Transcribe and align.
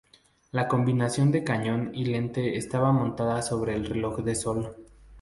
La 0.49 0.67
combinación 0.67 1.31
de 1.31 1.43
cañón 1.43 1.91
y 1.93 2.05
lente 2.05 2.57
estaba 2.57 2.91
montada 2.91 3.43
sobre 3.43 3.75
un 3.77 3.85
reloj 3.85 4.21
de 4.21 4.33
sol. 4.33 4.75